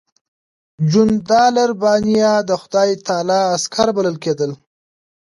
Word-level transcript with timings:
جنودالربانیه 0.91 2.33
د 2.49 2.51
خدای 2.61 2.91
تعالی 3.07 3.41
عسکر 3.55 3.87
بلل 3.97 4.15
کېدل. 4.23 4.51